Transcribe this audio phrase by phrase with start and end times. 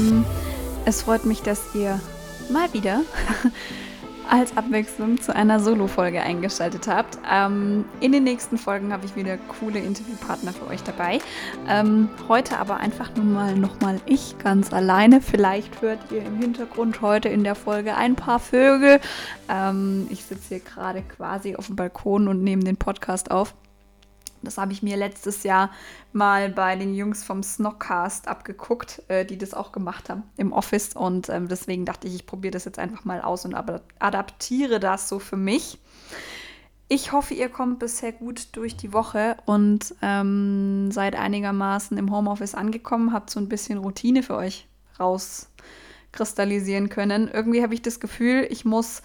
[0.00, 0.24] Lieben,
[0.86, 2.00] es freut mich, dass ihr
[2.48, 3.02] mal wieder
[4.30, 7.18] als Abwechslung zu einer Solo-Folge eingeschaltet habt.
[7.30, 11.18] Ähm, in den nächsten Folgen habe ich wieder coole Interviewpartner für euch dabei.
[11.68, 15.20] Ähm, heute aber einfach nur mal nochmal ich ganz alleine.
[15.20, 19.00] Vielleicht hört ihr im Hintergrund heute in der Folge ein paar Vögel.
[19.48, 23.54] Ähm, ich sitze hier gerade quasi auf dem Balkon und nehme den Podcast auf.
[24.42, 25.70] Das habe ich mir letztes Jahr
[26.12, 30.94] mal bei den Jungs vom Snockcast abgeguckt, äh, die das auch gemacht haben im Office.
[30.94, 35.08] Und ähm, deswegen dachte ich, ich probiere das jetzt einfach mal aus und adaptiere das
[35.08, 35.78] so für mich.
[36.92, 42.56] Ich hoffe, ihr kommt bisher gut durch die Woche und ähm, seid einigermaßen im Homeoffice
[42.56, 44.66] angekommen, habt so ein bisschen Routine für euch
[44.98, 47.30] rauskristallisieren können.
[47.32, 49.02] Irgendwie habe ich das Gefühl, ich muss,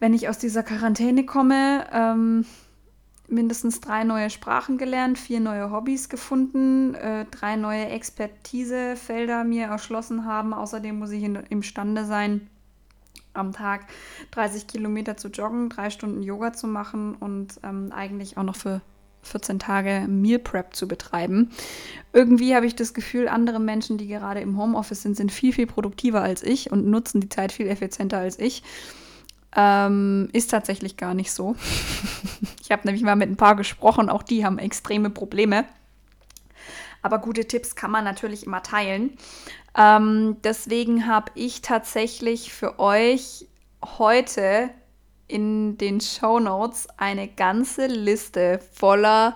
[0.00, 2.46] wenn ich aus dieser Quarantäne komme, ähm,
[3.28, 10.24] mindestens drei neue Sprachen gelernt, vier neue Hobbys gefunden, äh, drei neue Expertisefelder mir erschlossen
[10.24, 10.52] haben.
[10.52, 12.48] Außerdem muss ich in, imstande sein,
[13.34, 13.86] am Tag
[14.32, 18.80] 30 Kilometer zu joggen, drei Stunden Yoga zu machen und ähm, eigentlich auch noch für
[19.22, 21.50] 14 Tage Meal Prep zu betreiben.
[22.12, 25.66] Irgendwie habe ich das Gefühl, andere Menschen, die gerade im Homeoffice sind, sind viel, viel
[25.66, 28.62] produktiver als ich und nutzen die Zeit viel effizienter als ich.
[29.56, 31.56] Ähm, ist tatsächlich gar nicht so.
[32.68, 35.64] ich habe nämlich mal mit ein paar gesprochen, auch die haben extreme Probleme.
[37.00, 39.16] Aber gute Tipps kann man natürlich immer teilen.
[39.74, 43.48] Ähm, deswegen habe ich tatsächlich für euch
[43.96, 44.68] heute
[45.28, 49.34] in den Show Notes eine ganze Liste voller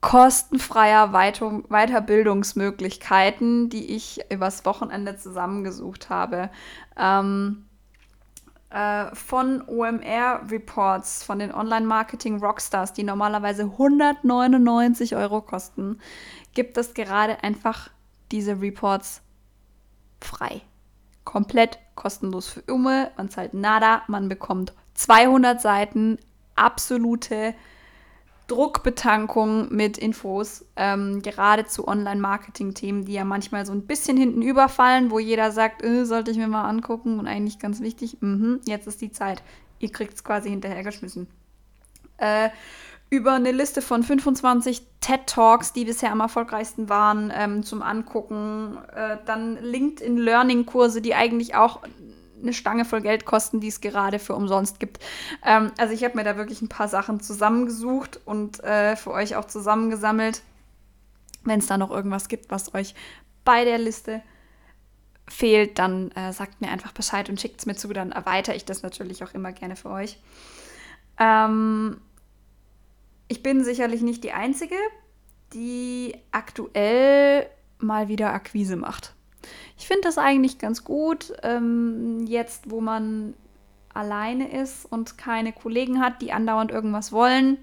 [0.00, 6.50] kostenfreier Weiterbildungsmöglichkeiten, die ich übers Wochenende zusammengesucht habe.
[6.96, 7.67] Ähm,
[8.70, 16.00] äh, von OMR-Reports, von den Online-Marketing-Rockstars, die normalerweise 199 Euro kosten,
[16.54, 17.90] gibt es gerade einfach
[18.30, 19.22] diese Reports
[20.20, 20.60] frei.
[21.24, 23.10] Komplett kostenlos für Umme.
[23.16, 24.02] Man zahlt nada.
[24.08, 26.18] Man bekommt 200 Seiten
[26.56, 27.54] absolute
[28.48, 35.10] Druckbetankung mit Infos, ähm, gerade zu Online-Marketing-Themen, die ja manchmal so ein bisschen hinten überfallen,
[35.10, 38.86] wo jeder sagt, äh, sollte ich mir mal angucken und eigentlich ganz wichtig, mh, jetzt
[38.86, 39.42] ist die Zeit.
[39.78, 41.28] Ihr kriegt es quasi hinterhergeschmissen.
[42.16, 42.48] Äh,
[43.10, 48.78] über eine Liste von 25 TED Talks, die bisher am erfolgreichsten waren, ähm, zum Angucken.
[48.94, 51.80] Äh, dann LinkedIn Learning Kurse, die eigentlich auch
[52.40, 54.98] eine Stange voll Geld kosten, die es gerade für umsonst gibt.
[55.44, 59.36] Ähm, also ich habe mir da wirklich ein paar Sachen zusammengesucht und äh, für euch
[59.36, 60.42] auch zusammengesammelt.
[61.44, 62.94] Wenn es da noch irgendwas gibt, was euch
[63.44, 64.22] bei der Liste
[65.28, 68.64] fehlt, dann äh, sagt mir einfach Bescheid und schickt es mir zu, dann erweitere ich
[68.64, 70.18] das natürlich auch immer gerne für euch.
[71.18, 72.00] Ähm,
[73.28, 74.76] ich bin sicherlich nicht die Einzige,
[75.52, 77.46] die aktuell
[77.78, 79.14] mal wieder Akquise macht.
[79.76, 83.34] Ich finde das eigentlich ganz gut, ähm, jetzt wo man
[83.92, 87.58] alleine ist und keine Kollegen hat, die andauernd irgendwas wollen.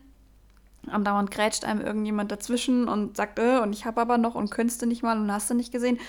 [0.88, 4.81] Andauernd grätscht einem irgendjemand dazwischen und sagt, äh, und ich habe aber noch und könntest
[4.81, 6.00] du nicht mal und hast du nicht gesehen.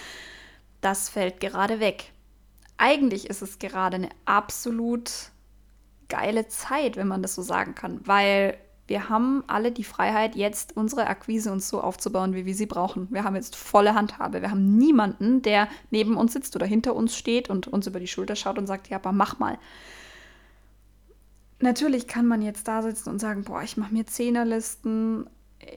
[0.81, 2.13] Das fällt gerade weg.
[2.77, 5.11] Eigentlich ist es gerade eine absolut
[6.09, 10.77] geile Zeit, wenn man das so sagen kann, weil wir haben alle die Freiheit, jetzt
[10.77, 13.09] unsere Akquise uns so aufzubauen, wie wir sie brauchen.
[13.11, 14.43] Wir haben jetzt volle Handhabe.
[14.43, 18.07] Wir haben niemanden, der neben uns sitzt oder hinter uns steht und uns über die
[18.07, 19.59] Schulter schaut und sagt, ja, aber mach mal.
[21.59, 25.29] Natürlich kann man jetzt da sitzen und sagen, boah, ich mache mir Zehnerlisten,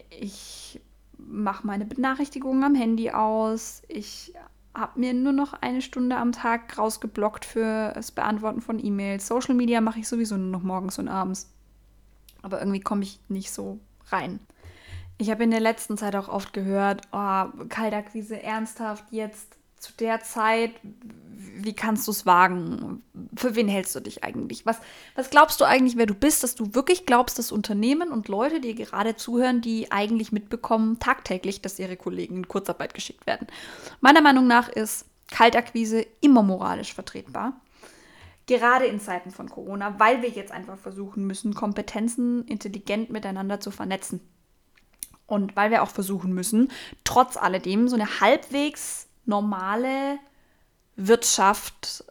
[0.09, 0.79] ich
[1.17, 4.33] mache meine Benachrichtigungen am Handy aus, ich
[4.75, 9.27] habe mir nur noch eine Stunde am Tag rausgeblockt für das Beantworten von E-Mails.
[9.27, 11.49] Social Media mache ich sowieso nur noch morgens und abends
[12.41, 14.39] aber irgendwie komme ich nicht so rein.
[15.17, 20.21] Ich habe in der letzten Zeit auch oft gehört, oh, Kaltakquise ernsthaft jetzt zu der
[20.21, 23.01] Zeit, wie kannst du es wagen?
[23.35, 24.65] Für wen hältst du dich eigentlich?
[24.65, 24.77] Was,
[25.15, 28.61] was glaubst du eigentlich, wer du bist, dass du wirklich glaubst, dass Unternehmen und Leute
[28.61, 33.47] dir gerade zuhören, die eigentlich mitbekommen tagtäglich, dass ihre Kollegen in Kurzarbeit geschickt werden?
[34.01, 37.53] Meiner Meinung nach ist Kaltakquise immer moralisch vertretbar
[38.49, 43.71] gerade in Zeiten von Corona, weil wir jetzt einfach versuchen müssen, Kompetenzen intelligent miteinander zu
[43.71, 44.19] vernetzen.
[45.27, 46.71] Und weil wir auch versuchen müssen,
[47.03, 50.17] trotz alledem so eine halbwegs normale
[50.95, 52.03] Wirtschaft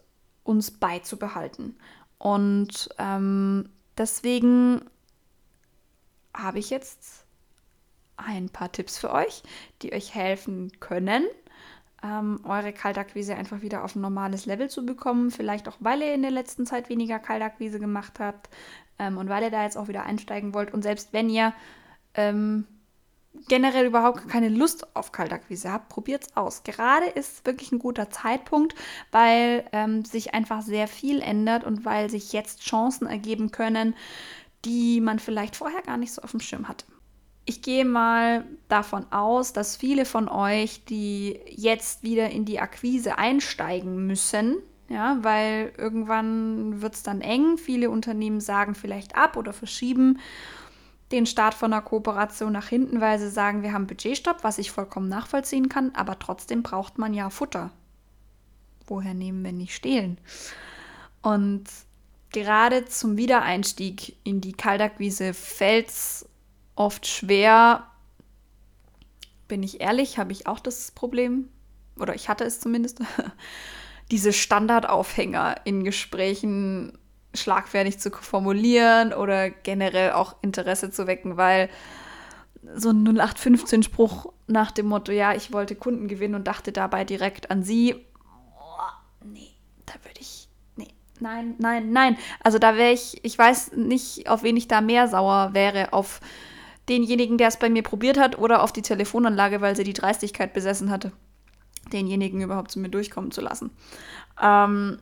[0.43, 1.77] uns beizubehalten.
[2.17, 4.81] Und ähm, deswegen
[6.33, 7.25] habe ich jetzt
[8.15, 9.43] ein paar Tipps für euch,
[9.81, 11.25] die euch helfen können,
[12.03, 15.31] ähm, eure Kaltakquise einfach wieder auf ein normales Level zu bekommen.
[15.31, 18.49] Vielleicht auch, weil ihr in der letzten Zeit weniger Kaltakquise gemacht habt
[18.97, 20.73] ähm, und weil ihr da jetzt auch wieder einsteigen wollt.
[20.73, 21.53] Und selbst wenn ihr
[22.13, 22.65] ähm,
[23.47, 26.63] generell überhaupt keine Lust auf Kaltakquise habt, probiert es aus.
[26.63, 28.75] Gerade ist wirklich ein guter Zeitpunkt,
[29.11, 33.95] weil ähm, sich einfach sehr viel ändert und weil sich jetzt Chancen ergeben können,
[34.65, 36.85] die man vielleicht vorher gar nicht so auf dem Schirm hatte.
[37.49, 43.17] Ich gehe mal davon aus, dass viele von euch, die jetzt wieder in die Akquise
[43.17, 44.57] einsteigen müssen,
[44.87, 47.57] ja, weil irgendwann wird es dann eng.
[47.57, 50.19] Viele Unternehmen sagen vielleicht ab oder verschieben
[51.11, 54.69] den Start von einer Kooperation nach hinten, weil sie sagen, wir haben Budgetstopp, was ich
[54.69, 57.71] vollkommen nachvollziehen kann, aber trotzdem braucht man ja Futter.
[58.85, 60.19] Woher nehmen, wenn nicht stehlen?
[61.23, 61.63] Und
[62.31, 66.28] gerade zum Wiedereinstieg in die Kaltakquise fällt es
[66.79, 67.85] oft schwer.
[69.47, 71.49] Bin ich ehrlich, habe ich auch das Problem,
[71.97, 73.01] oder ich hatte es zumindest,
[74.11, 76.97] diese Standardaufhänger in Gesprächen
[77.35, 81.69] schlagfertig zu formulieren oder generell auch Interesse zu wecken, weil
[82.75, 87.51] so ein 0815-Spruch nach dem Motto, ja, ich wollte Kunden gewinnen und dachte dabei direkt
[87.51, 87.95] an sie,
[88.59, 89.51] oh, nee,
[89.85, 90.47] da würde ich,
[91.19, 92.17] nein, nein, nein.
[92.43, 96.19] Also da wäre ich, ich weiß nicht, auf wen ich da mehr sauer wäre, auf
[96.89, 100.53] denjenigen, der es bei mir probiert hat oder auf die Telefonanlage, weil sie die Dreistigkeit
[100.53, 101.11] besessen hatte,
[101.93, 103.71] denjenigen überhaupt zu mir durchkommen zu lassen.
[104.41, 104.99] Ähm,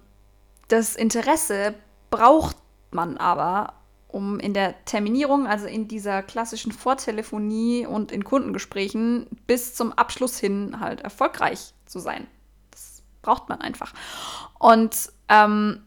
[0.67, 1.73] das Interesse
[2.09, 2.57] braucht
[2.91, 3.73] man aber,
[4.07, 10.37] um in der Terminierung, also in dieser klassischen Vortelefonie und in Kundengesprächen bis zum Abschluss
[10.37, 12.27] hin halt erfolgreich zu sein.
[12.71, 13.93] Das braucht man einfach.
[14.59, 15.83] Und ähm,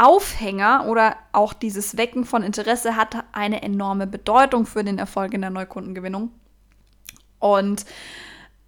[0.00, 5.42] Aufhänger oder auch dieses Wecken von Interesse hat eine enorme Bedeutung für den Erfolg in
[5.42, 6.30] der Neukundengewinnung.
[7.38, 7.84] Und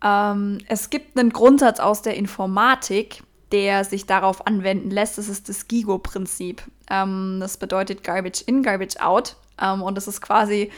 [0.05, 5.17] ähm, es gibt einen Grundsatz aus der Informatik, der sich darauf anwenden lässt.
[5.17, 6.63] Das ist das GIGO-Prinzip.
[6.91, 9.37] Ähm, das bedeutet Garbage in, Garbage out.
[9.59, 10.71] Ähm, und das ist quasi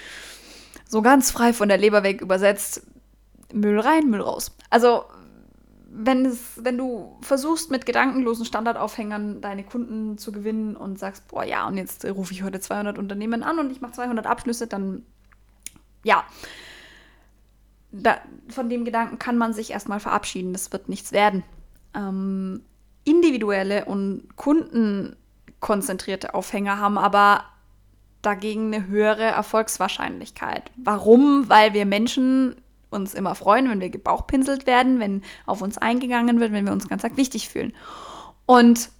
[0.86, 2.86] so ganz frei von der Leber weg übersetzt.
[3.52, 4.52] Müll rein, Müll raus.
[4.70, 5.04] Also,
[5.96, 11.44] wenn, es, wenn du versuchst, mit gedankenlosen Standardaufhängern deine Kunden zu gewinnen und sagst, boah,
[11.44, 15.04] ja, und jetzt rufe ich heute 200 Unternehmen an und ich mache 200 Abschlüsse, dann,
[16.02, 16.24] ja,
[17.92, 18.18] da,
[18.48, 20.52] von dem Gedanken kann man sich erstmal verabschieden.
[20.52, 21.44] Das wird nichts werden
[21.94, 22.62] ähm,
[23.04, 27.44] individuelle und kundenkonzentrierte Aufhänger haben aber
[28.22, 30.70] dagegen eine höhere Erfolgswahrscheinlichkeit.
[30.76, 31.48] Warum?
[31.48, 32.56] Weil wir Menschen
[32.94, 36.88] uns immer freuen, wenn wir gebauchpinselt werden, wenn auf uns eingegangen wird, wenn wir uns
[36.88, 37.74] ganz arg wichtig fühlen.
[38.46, 38.90] Und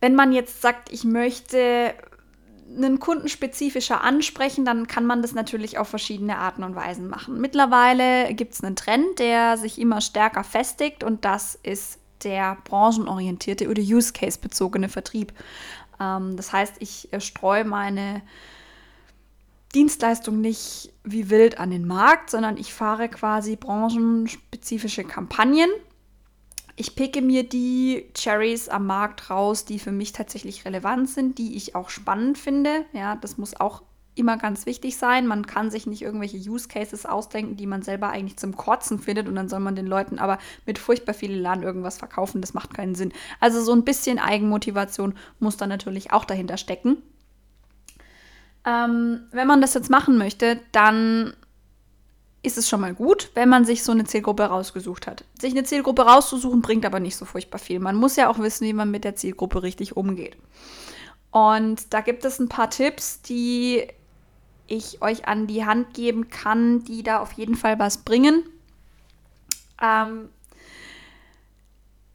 [0.00, 1.94] wenn man jetzt sagt, ich möchte
[2.76, 7.40] einen Kunden spezifischer ansprechen, dann kann man das natürlich auf verschiedene Arten und Weisen machen.
[7.40, 13.68] Mittlerweile gibt es einen Trend, der sich immer stärker festigt und das ist der branchenorientierte
[13.68, 15.32] oder Use-Case-bezogene Vertrieb.
[16.00, 18.22] Ähm, das heißt, ich äh, streue meine
[19.74, 25.70] Dienstleistung nicht wie wild an den Markt, sondern ich fahre quasi branchenspezifische Kampagnen
[26.80, 31.54] ich picke mir die Cherries am Markt raus, die für mich tatsächlich relevant sind, die
[31.54, 32.86] ich auch spannend finde.
[32.94, 33.82] Ja, das muss auch
[34.14, 35.26] immer ganz wichtig sein.
[35.26, 39.28] Man kann sich nicht irgendwelche Use Cases ausdenken, die man selber eigentlich zum Kotzen findet
[39.28, 42.40] und dann soll man den Leuten aber mit furchtbar viel Elan irgendwas verkaufen.
[42.40, 43.12] Das macht keinen Sinn.
[43.40, 46.96] Also so ein bisschen Eigenmotivation muss da natürlich auch dahinter stecken.
[48.66, 51.34] Ähm, wenn man das jetzt machen möchte, dann
[52.42, 55.24] ist es schon mal gut, wenn man sich so eine Zielgruppe rausgesucht hat.
[55.38, 57.80] Sich eine Zielgruppe rauszusuchen bringt aber nicht so furchtbar viel.
[57.80, 60.36] Man muss ja auch wissen, wie man mit der Zielgruppe richtig umgeht.
[61.30, 63.86] Und da gibt es ein paar Tipps, die
[64.66, 68.44] ich euch an die Hand geben kann, die da auf jeden Fall was bringen.
[69.82, 70.30] Ähm,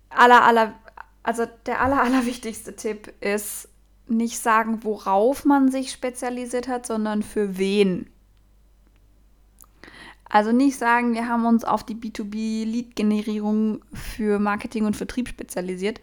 [0.10, 0.74] aller, aller,
[1.22, 3.70] also der aller, aller wichtigste Tipp ist,
[4.08, 8.10] nicht sagen, worauf man sich spezialisiert hat, sondern für wen.
[10.28, 16.02] Also nicht sagen, wir haben uns auf die B2B-Lead-Generierung für Marketing und Vertrieb spezialisiert,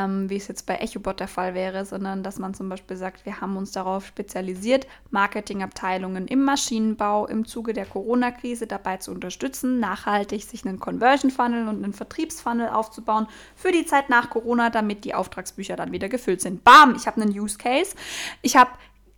[0.00, 3.26] ähm, wie es jetzt bei EchoBot der Fall wäre, sondern dass man zum Beispiel sagt,
[3.26, 9.80] wir haben uns darauf spezialisiert, Marketingabteilungen im Maschinenbau im Zuge der Corona-Krise dabei zu unterstützen,
[9.80, 15.14] nachhaltig sich einen Conversion-Funnel und einen Vertriebsfunnel aufzubauen für die Zeit nach Corona, damit die
[15.14, 16.64] Auftragsbücher dann wieder gefüllt sind.
[16.64, 17.94] Bam, ich habe einen Use Case.
[18.42, 18.70] Ich habe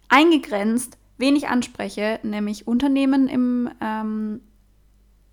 [0.09, 4.41] eingegrenzt, wen ich anspreche, nämlich Unternehmen im, ähm,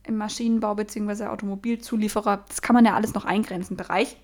[0.04, 1.26] im Maschinenbau bzw.
[1.26, 2.46] Automobilzulieferer.
[2.48, 4.18] Das kann man ja alles noch eingrenzen, Bereich.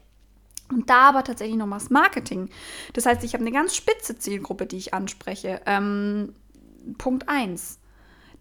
[0.71, 2.49] Und da aber tatsächlich noch das Marketing.
[2.93, 5.61] Das heißt, ich habe eine ganz spitze Zielgruppe, die ich anspreche.
[5.65, 6.33] Ähm,
[6.97, 7.79] Punkt 1.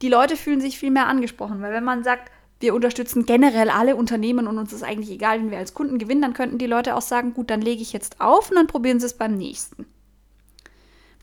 [0.03, 3.97] Die Leute fühlen sich viel mehr angesprochen, weil wenn man sagt, wir unterstützen generell alle
[3.97, 6.97] Unternehmen und uns ist eigentlich egal, wenn wir als Kunden gewinnen, dann könnten die Leute
[6.97, 9.87] auch sagen, gut, dann lege ich jetzt auf und dann probieren sie es beim nächsten.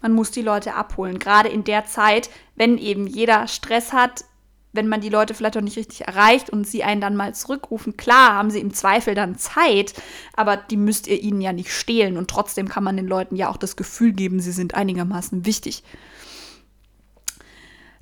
[0.02, 4.26] Man muss die Leute abholen, gerade in der Zeit, wenn eben jeder Stress hat,
[4.74, 7.98] wenn man die Leute vielleicht auch nicht richtig erreicht und sie einen dann mal zurückrufen,
[7.98, 9.94] klar, haben sie im Zweifel dann Zeit,
[10.34, 13.50] aber die müsst ihr ihnen ja nicht stehlen und trotzdem kann man den Leuten ja
[13.50, 15.84] auch das Gefühl geben, sie sind einigermaßen wichtig.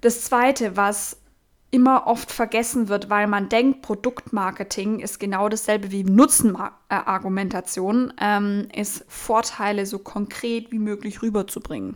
[0.01, 1.17] Das Zweite, was
[1.71, 9.05] immer oft vergessen wird, weil man denkt, Produktmarketing ist genau dasselbe wie Nutzenargumentation, ähm, ist
[9.07, 11.95] Vorteile so konkret wie möglich rüberzubringen.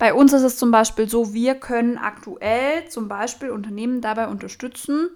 [0.00, 5.10] Bei uns ist es zum Beispiel so, wir können aktuell zum Beispiel Unternehmen dabei unterstützen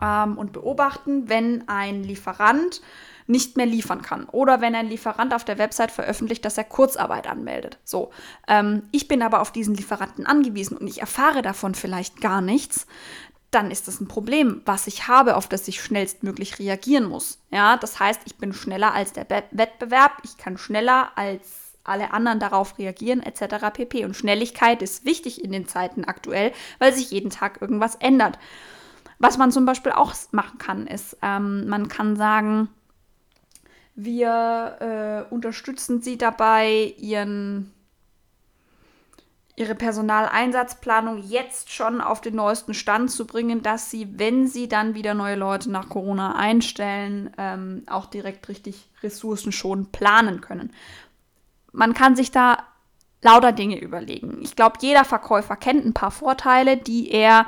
[0.00, 2.80] ähm, und beobachten, wenn ein Lieferant
[3.26, 7.26] nicht mehr liefern kann oder wenn ein Lieferant auf der Website veröffentlicht, dass er Kurzarbeit
[7.26, 7.80] anmeldet.
[7.82, 8.12] So,
[8.46, 12.86] ähm, ich bin aber auf diesen Lieferanten angewiesen und ich erfahre davon vielleicht gar nichts.
[13.50, 17.40] Dann ist das ein Problem, was ich habe, auf das ich schnellstmöglich reagieren muss.
[17.50, 22.40] Ja, das heißt, ich bin schneller als der Wettbewerb, ich kann schneller als alle anderen
[22.40, 23.70] darauf reagieren, etc.
[23.72, 24.04] pp.
[24.04, 28.38] Und Schnelligkeit ist wichtig in den Zeiten aktuell, weil sich jeden Tag irgendwas ändert.
[29.18, 32.68] Was man zum Beispiel auch machen kann, ist, ähm, man kann sagen,
[33.96, 37.72] wir äh, unterstützen sie dabei, ihren,
[39.56, 44.94] ihre Personaleinsatzplanung jetzt schon auf den neuesten Stand zu bringen, dass sie, wenn sie dann
[44.94, 50.72] wieder neue Leute nach Corona einstellen, ähm, auch direkt richtig Ressourcen schon planen können
[51.78, 52.58] man kann sich da
[53.22, 54.38] lauter Dinge überlegen.
[54.42, 57.46] Ich glaube, jeder Verkäufer kennt ein paar Vorteile, die er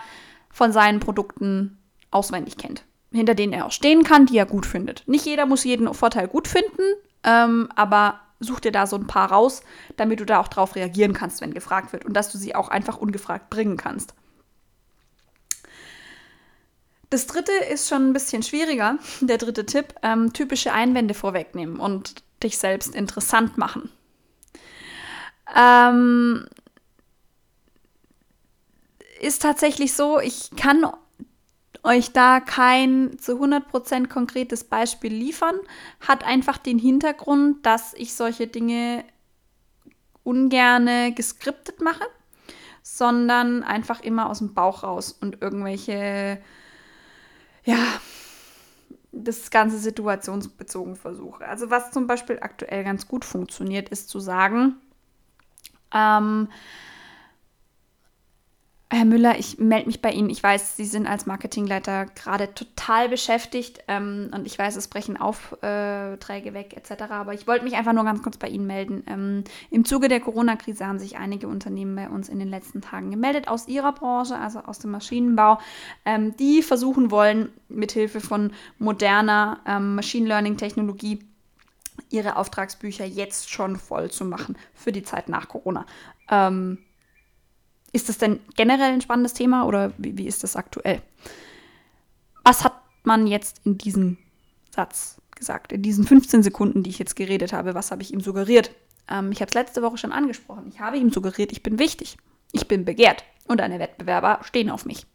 [0.50, 1.78] von seinen Produkten
[2.10, 5.06] auswendig kennt, hinter denen er auch stehen kann, die er gut findet.
[5.06, 6.82] Nicht jeder muss jeden Vorteil gut finden,
[7.24, 9.62] ähm, aber such dir da so ein paar raus,
[9.96, 12.68] damit du da auch drauf reagieren kannst, wenn gefragt wird und dass du sie auch
[12.68, 14.14] einfach ungefragt bringen kannst.
[17.10, 22.22] Das dritte ist schon ein bisschen schwieriger, der dritte Tipp, ähm, typische Einwände vorwegnehmen und
[22.42, 23.90] dich selbst interessant machen.
[25.56, 26.46] Ähm,
[29.20, 30.86] ist tatsächlich so, ich kann
[31.82, 35.56] euch da kein zu 100% konkretes Beispiel liefern,
[36.00, 39.04] hat einfach den Hintergrund, dass ich solche Dinge
[40.22, 42.04] ungerne geskriptet mache,
[42.82, 46.40] sondern einfach immer aus dem Bauch raus und irgendwelche,
[47.64, 47.78] ja,
[49.12, 51.46] das Ganze situationsbezogen versuche.
[51.46, 54.76] Also was zum Beispiel aktuell ganz gut funktioniert, ist zu sagen,
[55.94, 56.48] ähm,
[58.92, 60.30] Herr Müller, ich melde mich bei Ihnen.
[60.30, 65.16] Ich weiß, Sie sind als Marketingleiter gerade total beschäftigt ähm, und ich weiß, es brechen
[65.16, 67.04] Aufträge weg etc.
[67.10, 69.04] Aber ich wollte mich einfach nur ganz kurz bei Ihnen melden.
[69.06, 73.12] Ähm, Im Zuge der Corona-Krise haben sich einige Unternehmen bei uns in den letzten Tagen
[73.12, 75.60] gemeldet aus ihrer Branche, also aus dem Maschinenbau,
[76.04, 81.20] ähm, die versuchen wollen, mithilfe von moderner ähm, Machine Learning-Technologie
[82.10, 85.86] ihre Auftragsbücher jetzt schon voll zu machen für die Zeit nach Corona.
[86.28, 86.78] Ähm,
[87.92, 91.02] ist das denn generell ein spannendes Thema oder wie, wie ist das aktuell?
[92.44, 94.18] Was hat man jetzt in diesem
[94.70, 97.74] Satz gesagt, in diesen 15 Sekunden, die ich jetzt geredet habe?
[97.74, 98.70] Was habe ich ihm suggeriert?
[99.08, 100.66] Ähm, ich habe es letzte Woche schon angesprochen.
[100.68, 102.16] Ich habe ihm suggeriert, ich bin wichtig,
[102.52, 105.06] ich bin begehrt und deine Wettbewerber stehen auf mich.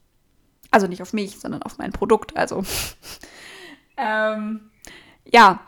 [0.72, 2.36] Also nicht auf mich, sondern auf mein Produkt.
[2.36, 2.64] Also
[3.98, 4.72] ähm,
[5.25, 5.62] ja,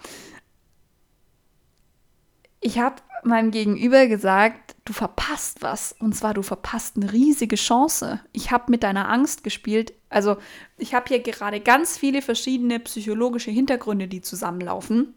[2.68, 5.96] ich habe meinem Gegenüber gesagt, du verpasst was.
[6.00, 8.20] Und zwar, du verpasst eine riesige Chance.
[8.34, 9.94] Ich habe mit deiner Angst gespielt.
[10.10, 10.36] Also,
[10.78, 15.14] ich habe hier gerade ganz viele verschiedene psychologische Hintergründe, die zusammenlaufen.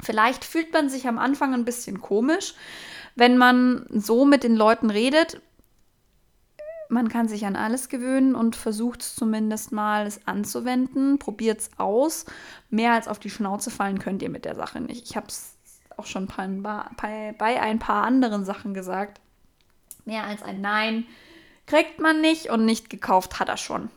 [0.00, 2.54] Vielleicht fühlt man sich am Anfang ein bisschen komisch,
[3.14, 5.42] wenn man so mit den Leuten redet.
[6.88, 11.18] Man kann sich an alles gewöhnen und versucht zumindest mal, es anzuwenden.
[11.18, 12.24] Probiert es aus.
[12.70, 15.10] Mehr als auf die Schnauze fallen könnt ihr mit der Sache nicht.
[15.10, 15.55] Ich habe es
[15.96, 19.20] auch schon bei, bei ein paar anderen Sachen gesagt.
[20.04, 21.06] Mehr als ein Nein
[21.66, 23.90] kriegt man nicht und nicht gekauft hat er schon.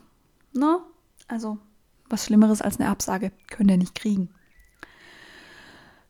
[0.52, 0.80] Ne?
[1.28, 1.58] Also
[2.08, 4.30] was Schlimmeres als eine Absage könnt ihr nicht kriegen.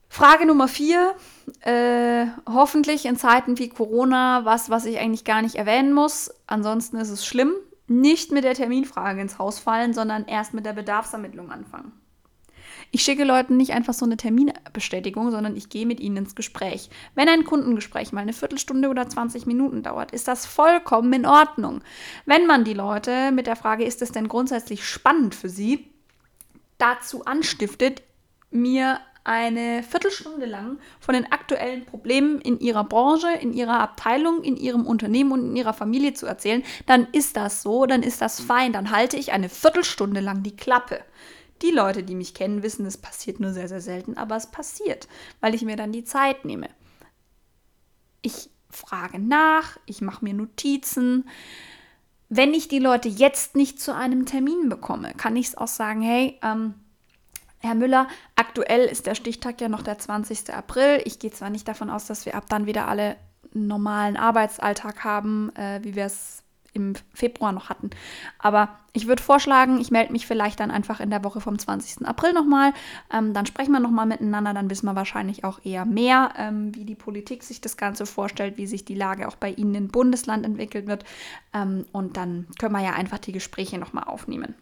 [0.09, 1.15] Frage Nummer vier.
[1.61, 6.35] Äh, hoffentlich in Zeiten wie Corona was, was ich eigentlich gar nicht erwähnen muss.
[6.47, 7.53] Ansonsten ist es schlimm.
[7.87, 11.93] Nicht mit der Terminfrage ins Haus fallen, sondern erst mit der Bedarfsermittlung anfangen.
[12.93, 16.91] Ich schicke Leuten nicht einfach so eine Terminbestätigung, sondern ich gehe mit ihnen ins Gespräch.
[17.15, 21.83] Wenn ein Kundengespräch mal eine Viertelstunde oder 20 Minuten dauert, ist das vollkommen in Ordnung.
[22.27, 25.89] Wenn man die Leute mit der Frage, ist es denn grundsätzlich spannend für sie,
[26.79, 28.03] dazu anstiftet,
[28.51, 34.57] mir eine Viertelstunde lang von den aktuellen Problemen in ihrer Branche, in ihrer Abteilung, in
[34.57, 38.41] ihrem Unternehmen und in ihrer Familie zu erzählen, dann ist das so, dann ist das
[38.41, 41.01] fein, dann halte ich eine Viertelstunde lang die Klappe.
[41.63, 45.09] Die Leute, die mich kennen, wissen, es passiert nur sehr, sehr selten, aber es passiert,
[45.41, 46.69] weil ich mir dann die Zeit nehme.
[48.23, 51.29] Ich frage nach, ich mache mir Notizen.
[52.33, 56.01] wenn ich die Leute jetzt nicht zu einem Termin bekomme, kann ich es auch sagen,
[56.01, 56.75] hey, ähm,
[57.59, 60.55] Herr Müller, aktuell ist der Stichtag ja noch der 20.
[60.55, 61.03] April.
[61.05, 63.17] Ich gehe zwar nicht davon aus, dass wir ab dann wieder alle
[63.53, 67.91] normalen Arbeitsalltag haben, äh, wie wir es im Februar noch hatten.
[68.39, 72.07] Aber ich würde vorschlagen, ich melde mich vielleicht dann einfach in der Woche vom 20.
[72.07, 72.73] April nochmal.
[73.13, 74.55] Ähm, dann sprechen wir nochmal miteinander.
[74.55, 78.57] Dann wissen wir wahrscheinlich auch eher mehr, ähm, wie die Politik sich das Ganze vorstellt,
[78.57, 81.05] wie sich die Lage auch bei Ihnen im Bundesland entwickelt wird.
[81.55, 84.55] Ähm, und dann können wir ja einfach die Gespräche nochmal aufnehmen.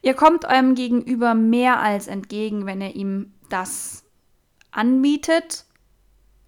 [0.00, 4.04] Ihr kommt eurem Gegenüber mehr als entgegen, wenn ihr ihm das
[4.70, 5.64] anbietet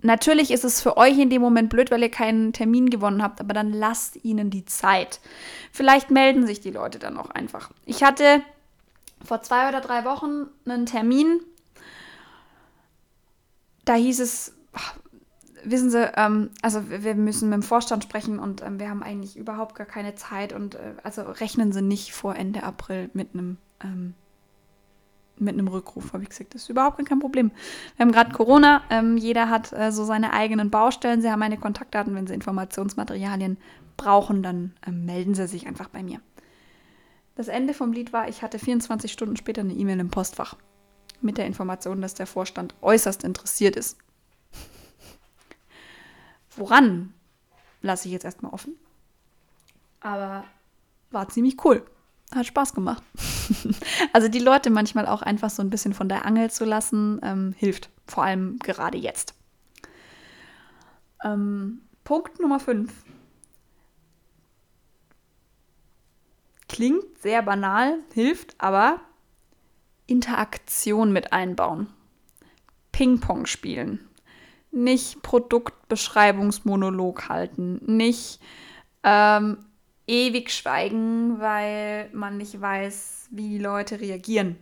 [0.03, 3.41] Natürlich ist es für euch in dem Moment blöd, weil ihr keinen Termin gewonnen habt,
[3.41, 5.21] aber dann lasst ihnen die Zeit.
[5.73, 7.71] Vielleicht melden sich die Leute dann auch einfach.
[7.85, 8.43] Ich hatte
[9.25, 11.41] vor zwei oder drei Wochen einen Termin.
[13.85, 14.55] Da hieß es,
[15.65, 19.37] wissen Sie, ähm, also wir müssen mit dem Vorstand sprechen und ähm, wir haben eigentlich
[19.37, 23.59] überhaupt gar keine Zeit und äh, also rechnen Sie nicht vor Ende April mit einem
[23.83, 24.15] ähm,
[25.41, 26.55] mit einem Rückruf, habe ich gesagt.
[26.55, 27.51] Das ist überhaupt kein Problem.
[27.97, 31.23] Wir haben gerade Corona, ähm, jeder hat äh, so seine eigenen Baustellen.
[31.23, 33.59] Sie haben meine Kontaktdaten, wenn Sie Informationsmaterialien
[33.97, 36.21] brauchen, dann ähm, melden Sie sich einfach bei mir.
[37.37, 40.57] Das Ende vom Lied war, ich hatte 24 Stunden später eine E-Mail im Postfach
[41.21, 43.99] mit der Information, dass der Vorstand äußerst interessiert ist.
[46.57, 47.15] Woran
[47.83, 48.75] lasse ich jetzt erstmal offen.
[50.01, 50.45] Aber
[51.11, 51.85] war ziemlich cool.
[52.35, 53.03] Hat Spaß gemacht.
[54.13, 57.55] also die Leute manchmal auch einfach so ein bisschen von der Angel zu lassen, ähm,
[57.57, 57.91] hilft.
[58.07, 59.35] Vor allem gerade jetzt.
[61.25, 62.93] Ähm, Punkt Nummer 5.
[66.69, 69.01] Klingt sehr banal, hilft, aber
[70.07, 71.89] Interaktion mit einbauen.
[72.93, 74.09] Ping-Pong spielen.
[74.71, 77.81] Nicht Produktbeschreibungsmonolog halten.
[77.87, 78.39] Nicht
[79.03, 79.65] ähm,
[80.11, 84.57] ewig schweigen, weil man nicht weiß, wie die Leute reagieren.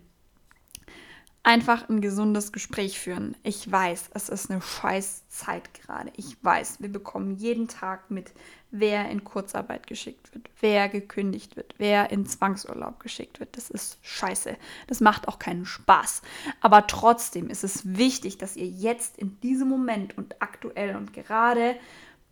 [1.42, 3.34] Einfach ein gesundes Gespräch führen.
[3.42, 6.12] Ich weiß, es ist eine scheiß Zeit gerade.
[6.16, 8.32] Ich weiß, wir bekommen jeden Tag mit,
[8.70, 13.56] wer in Kurzarbeit geschickt wird, wer gekündigt wird, wer in Zwangsurlaub geschickt wird.
[13.56, 14.54] Das ist scheiße.
[14.88, 16.20] Das macht auch keinen Spaß.
[16.60, 21.76] Aber trotzdem ist es wichtig, dass ihr jetzt in diesem Moment und aktuell und gerade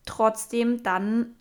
[0.04, 1.34] trotzdem dann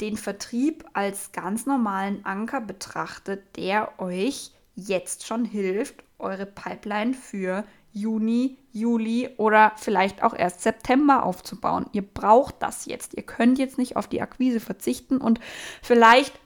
[0.00, 7.64] den Vertrieb als ganz normalen Anker betrachtet, der euch jetzt schon hilft, eure Pipeline für
[7.92, 11.86] Juni, Juli oder vielleicht auch erst September aufzubauen.
[11.92, 13.14] Ihr braucht das jetzt.
[13.14, 15.40] Ihr könnt jetzt nicht auf die Akquise verzichten und
[15.82, 16.38] vielleicht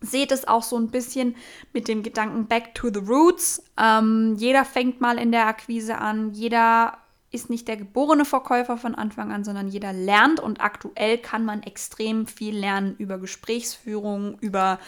[0.00, 1.36] seht es auch so ein bisschen
[1.72, 3.62] mit dem Gedanken Back to the Roots.
[3.78, 6.98] Ähm, jeder fängt mal in der Akquise an, jeder
[7.34, 11.62] ist nicht der geborene Verkäufer von Anfang an, sondern jeder lernt und aktuell kann man
[11.62, 14.78] extrem viel lernen über Gesprächsführung, über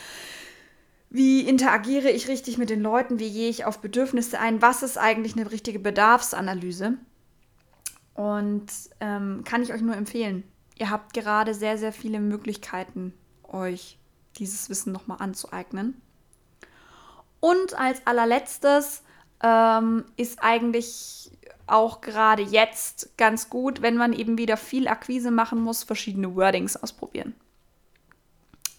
[1.10, 4.98] wie interagiere ich richtig mit den Leuten, wie gehe ich auf Bedürfnisse ein, was ist
[4.98, 6.94] eigentlich eine richtige Bedarfsanalyse.
[8.14, 8.66] Und
[9.00, 10.42] ähm, kann ich euch nur empfehlen.
[10.78, 13.98] Ihr habt gerade sehr, sehr viele Möglichkeiten, euch
[14.38, 16.00] dieses Wissen nochmal anzueignen.
[17.40, 19.02] Und als allerletztes
[19.42, 21.30] ähm, ist eigentlich
[21.66, 26.76] auch gerade jetzt ganz gut, wenn man eben wieder viel Akquise machen muss, verschiedene Wordings
[26.76, 27.34] ausprobieren.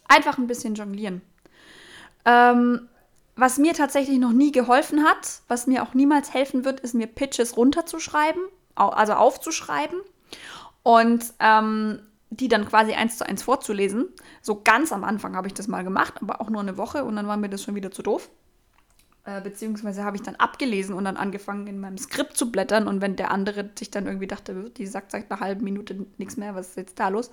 [0.08, 1.22] Einfach ein bisschen jonglieren.
[2.26, 2.88] Ähm,
[3.36, 7.08] was mir tatsächlich noch nie geholfen hat, was mir auch niemals helfen wird, ist mir
[7.08, 8.42] Pitches runterzuschreiben,
[8.76, 10.00] also aufzuschreiben
[10.84, 14.08] und ähm, die dann quasi eins zu eins vorzulesen.
[14.42, 17.16] So ganz am Anfang habe ich das mal gemacht, aber auch nur eine Woche und
[17.16, 18.30] dann war mir das schon wieder zu doof.
[19.28, 23.02] Äh, beziehungsweise habe ich dann abgelesen und dann angefangen in meinem Skript zu blättern und
[23.02, 26.56] wenn der andere sich dann irgendwie dachte, die sagt seit einer halben Minute nichts mehr,
[26.56, 27.30] was ist jetzt da los?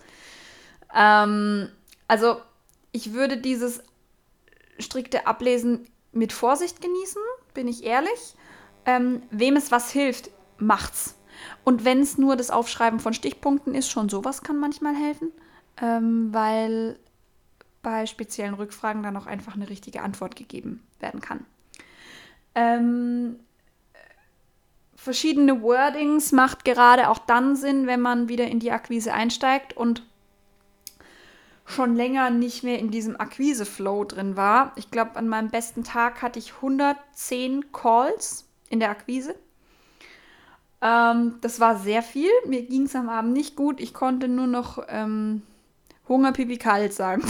[0.93, 1.69] Ähm,
[2.09, 2.39] also
[2.91, 3.81] ich würde dieses
[4.81, 7.23] strikte Ablesen mit Vorsicht genießen,
[7.55, 8.35] bin ich ehrlich.
[8.87, 11.17] Ähm, wem es was hilft, macht's.
[11.63, 15.31] Und wenn es nur das Aufschreiben von Stichpunkten ist, schon sowas kann manchmal helfen,
[15.81, 16.99] ähm, weil
[17.83, 21.47] bei speziellen Rückfragen dann auch einfach eine richtige Antwort gegeben werden kann.
[22.55, 23.41] Ähm,
[24.95, 30.03] verschiedene Wordings macht gerade auch dann Sinn, wenn man wieder in die Akquise einsteigt und
[31.67, 34.73] schon länger nicht mehr in diesem Akquise-Flow drin war.
[34.77, 39.35] Ich glaube, an meinem besten Tag hatte ich 110 Calls in der Akquise.
[40.83, 42.31] Ähm, das war sehr viel.
[42.47, 43.81] Mir ging es am Abend nicht gut.
[43.81, 45.43] Ich konnte nur noch ähm,
[46.09, 47.25] Hunger, Pipi, kalt sagen.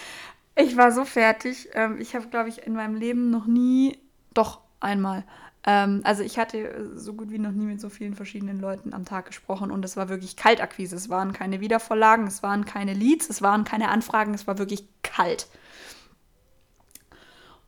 [0.56, 1.68] ich war so fertig.
[1.74, 3.98] Ähm, ich habe, glaube ich, in meinem Leben noch nie,
[4.34, 5.24] doch einmal.
[5.64, 9.04] Ähm, also ich hatte so gut wie noch nie mit so vielen verschiedenen Leuten am
[9.04, 10.96] Tag gesprochen und es war wirklich Kaltakquise.
[10.96, 14.88] Es waren keine Wiedervorlagen, es waren keine Leads, es waren keine Anfragen, es war wirklich
[15.02, 15.48] kalt.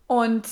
[0.07, 0.47] Und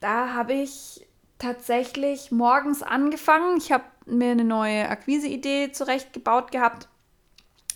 [0.00, 1.06] da habe ich
[1.38, 3.58] tatsächlich morgens angefangen.
[3.58, 6.88] Ich habe mir eine neue Akquise-Idee zurechtgebaut gehabt,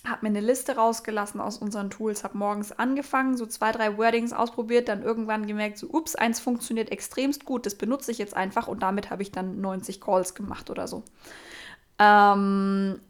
[0.06, 4.32] habe mir eine Liste rausgelassen aus unseren Tools, habe morgens angefangen, so zwei, drei Wordings
[4.32, 8.68] ausprobiert, dann irgendwann gemerkt, so, ups, eins funktioniert extremst gut, das benutze ich jetzt einfach
[8.68, 11.04] und damit habe ich dann 90 Calls gemacht oder so.
[11.98, 13.00] Ähm,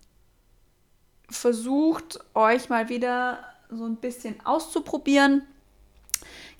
[1.28, 3.38] versucht euch mal wieder
[3.70, 5.42] so ein bisschen auszuprobieren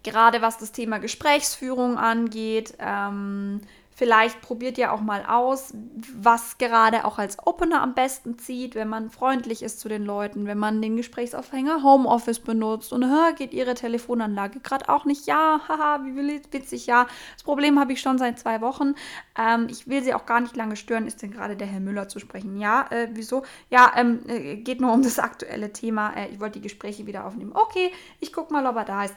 [0.05, 2.75] gerade was das Thema Gesprächsführung angeht.
[2.79, 3.61] Ähm,
[3.96, 5.72] Vielleicht probiert ihr auch mal aus,
[6.16, 10.46] was gerade auch als Opener am besten zieht, wenn man freundlich ist zu den Leuten,
[10.46, 15.26] wenn man den Gesprächsaufhänger Homeoffice benutzt und hör, geht ihre Telefonanlage gerade auch nicht.
[15.26, 17.07] Ja, haha, wie witzig, ja.
[17.35, 18.94] Das Problem habe ich schon seit zwei Wochen.
[19.38, 21.07] Ähm, ich will sie auch gar nicht lange stören.
[21.07, 22.59] Ist denn gerade der Herr Müller zu sprechen?
[22.59, 23.44] Ja, äh, wieso?
[23.70, 26.14] Ja, ähm, äh, geht nur um das aktuelle Thema.
[26.16, 27.52] Äh, ich wollte die Gespräche wieder aufnehmen.
[27.54, 29.14] Okay, ich gucke mal, ob er da ist.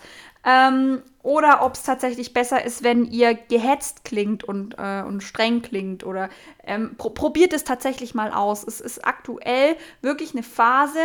[0.48, 5.62] Ähm, oder ob es tatsächlich besser ist, wenn ihr gehetzt klingt und, äh, und streng
[5.62, 6.06] klingt.
[6.06, 6.30] Oder
[6.64, 8.64] ähm, pro probiert es tatsächlich mal aus.
[8.64, 11.00] Es ist aktuell wirklich eine Phase,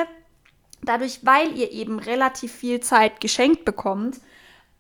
[0.83, 4.20] dadurch, weil ihr eben relativ viel Zeit geschenkt bekommt,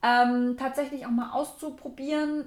[0.04, 2.46] ähm, tatsächlich auch mal auszuprobieren,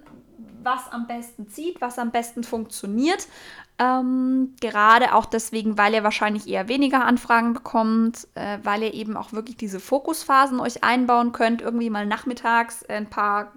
[0.64, 3.28] was am besten zieht, was am besten funktioniert.
[3.78, 9.18] Ähm, gerade auch deswegen, weil ihr wahrscheinlich eher weniger Anfragen bekommt, äh, weil ihr eben
[9.18, 13.52] auch wirklich diese Fokusphasen euch einbauen könnt, irgendwie mal nachmittags ein paar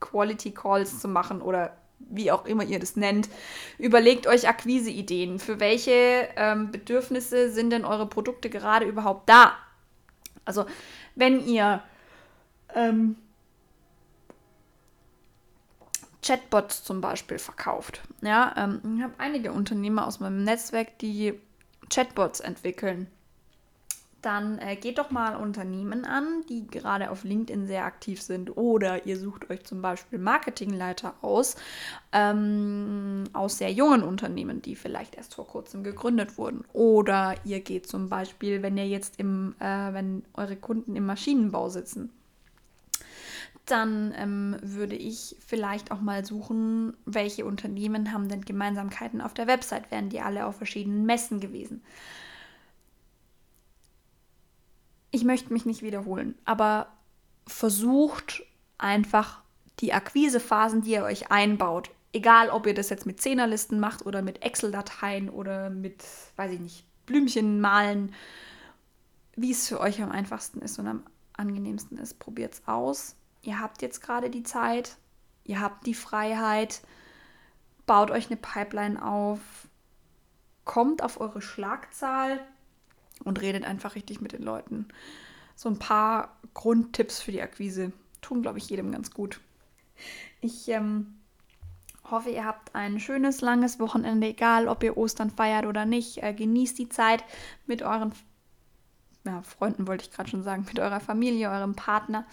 [0.00, 1.76] Quality Calls zu machen oder
[2.10, 3.28] wie auch immer ihr das nennt.
[3.78, 5.38] Überlegt euch Akquiseideen.
[5.38, 9.52] Für welche ähm, Bedürfnisse sind denn eure Produkte gerade überhaupt da?
[10.44, 10.66] Also,
[11.14, 11.82] wenn ihr
[12.74, 13.16] ähm,
[16.22, 18.00] Chatbots zum Beispiel verkauft.
[18.22, 21.34] Ja, ähm, ich habe einige Unternehmer aus meinem Netzwerk, die
[21.90, 23.08] Chatbots entwickeln.
[24.22, 28.56] Dann äh, geht doch mal Unternehmen an, die gerade auf LinkedIn sehr aktiv sind.
[28.56, 31.56] Oder ihr sucht euch zum Beispiel Marketingleiter aus,
[32.12, 36.64] ähm, aus sehr jungen Unternehmen, die vielleicht erst vor kurzem gegründet wurden.
[36.72, 41.68] Oder ihr geht zum Beispiel, wenn ihr jetzt im, äh, wenn eure Kunden im Maschinenbau
[41.68, 42.10] sitzen,
[43.66, 49.46] dann ähm, würde ich vielleicht auch mal suchen, welche Unternehmen haben denn Gemeinsamkeiten auf der
[49.46, 49.90] Website.
[49.90, 51.82] Wären die alle auf verschiedenen Messen gewesen?
[55.10, 56.88] Ich möchte mich nicht wiederholen, aber
[57.46, 58.42] versucht
[58.78, 59.42] einfach
[59.80, 64.22] die Akquisephasen, die ihr euch einbaut, egal ob ihr das jetzt mit Zehnerlisten macht oder
[64.22, 66.02] mit Excel-Dateien oder mit,
[66.36, 68.14] weiß ich nicht, Blümchen malen,
[69.36, 71.02] wie es für euch am einfachsten ist und am
[71.34, 74.96] angenehmsten ist, probiert es aus ihr habt jetzt gerade die Zeit,
[75.44, 76.80] ihr habt die Freiheit,
[77.86, 79.40] baut euch eine Pipeline auf,
[80.64, 82.40] kommt auf eure Schlagzahl
[83.24, 84.88] und redet einfach richtig mit den Leuten.
[85.56, 89.40] So ein paar Grundtipps für die Akquise tun, glaube ich, jedem ganz gut.
[90.40, 91.18] Ich ähm,
[92.10, 96.22] hoffe, ihr habt ein schönes, langes Wochenende, egal ob ihr Ostern feiert oder nicht.
[96.22, 97.24] Äh, genießt die Zeit
[97.66, 98.12] mit euren
[99.24, 102.26] ja, Freunden, wollte ich gerade schon sagen, mit eurer Familie, eurem Partner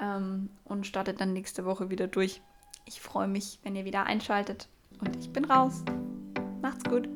[0.00, 2.40] ähm, und startet dann nächste Woche wieder durch.
[2.86, 4.68] Ich freue mich, wenn ihr wieder einschaltet
[5.00, 5.84] und ich bin raus.
[6.62, 7.08] Macht's gut.